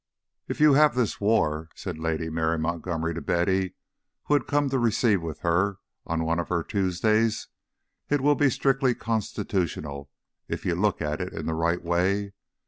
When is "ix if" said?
0.49-0.61